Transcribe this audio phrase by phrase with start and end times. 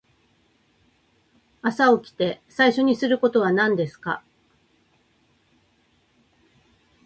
[1.61, 4.23] 朝起きて最初にすることは何ですか。